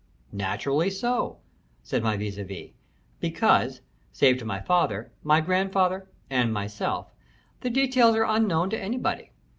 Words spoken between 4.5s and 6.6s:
father, my grandfather, and